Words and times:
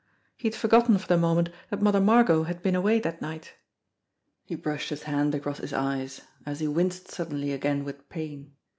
He 0.35 0.47
had 0.47 0.55
forgotten 0.55 0.97
for 0.97 1.05
the 1.07 1.15
moment 1.15 1.49
that 1.69 1.79
Mother 1.79 1.99
Margot 2.01 2.41
had 2.45 2.63
been 2.63 2.73
away 2.73 2.99
that 3.01 3.21
night. 3.21 3.53
He 4.43 4.55
brushed 4.55 4.89
his 4.89 5.03
hand 5.03 5.35
across 5.35 5.59
his 5.59 5.73
eyes, 5.73 6.21
as 6.43 6.59
he 6.59 6.67
winced 6.67 7.11
sud 7.11 7.29
denly 7.29 7.53
again 7.53 7.83
with 7.83 8.09
pain. 8.09 8.55